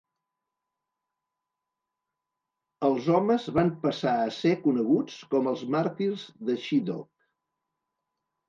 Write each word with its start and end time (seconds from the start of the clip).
Els 2.87 3.09
homes 3.17 3.47
van 3.57 3.69
passar 3.85 4.15
a 4.23 4.33
ser 4.39 4.55
coneguts 4.65 5.21
com 5.35 5.51
els 5.53 5.65
màrtirs 5.77 6.25
de 6.49 6.61
Chideock. 6.65 7.09